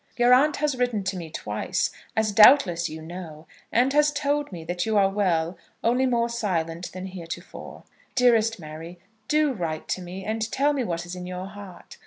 [0.17, 4.63] Your aunt has written to me twice, as doubtless you know, and has told me
[4.63, 7.83] that you are well, only more silent than heretofore.
[8.15, 11.99] Dearest Mary, do write to me, and tell me what is in your heart.